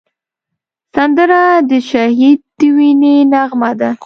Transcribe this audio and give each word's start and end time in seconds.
سندره 0.93 1.43
د 1.69 1.71
شهید 1.89 2.39
د 2.57 2.59
وینې 2.75 3.15
نغمه 3.31 3.71
ده 3.79 3.91